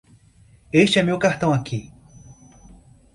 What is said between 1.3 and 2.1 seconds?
aqui.